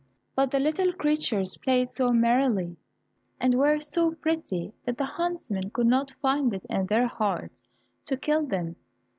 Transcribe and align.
But 0.35 0.49
the 0.49 0.57
little 0.59 0.91
creatures 0.93 1.57
played 1.57 1.87
so 1.87 2.11
merrily, 2.11 2.75
and 3.39 3.53
were 3.53 3.79
so 3.79 4.15
pretty, 4.15 4.73
that 4.83 4.97
the 4.97 5.05
huntsmen 5.05 5.69
could 5.69 5.85
not 5.85 6.09
find 6.23 6.51
it 6.55 6.65
in 6.71 6.87
their 6.87 7.05
hearts 7.05 7.61
to 8.05 8.17
kill 8.17 8.43
them. 8.47 8.77